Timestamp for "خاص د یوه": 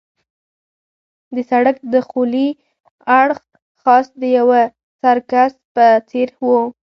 3.81-4.61